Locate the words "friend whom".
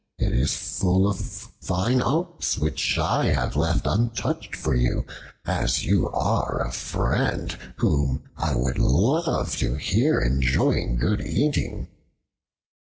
6.71-8.23